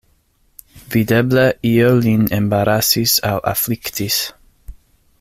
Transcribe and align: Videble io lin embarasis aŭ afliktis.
Videble 0.93 1.43
io 1.73 1.91
lin 2.05 2.25
embarasis 2.39 3.15
aŭ 3.33 3.37
afliktis. 3.55 4.19